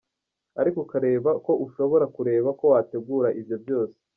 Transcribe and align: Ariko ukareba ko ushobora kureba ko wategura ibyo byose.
Ariko 0.61 0.77
ukareba 0.85 1.31
ko 1.45 1.51
ushobora 1.65 2.05
kureba 2.15 2.49
ko 2.59 2.65
wategura 2.73 3.29
ibyo 3.39 3.55
byose. 3.63 3.97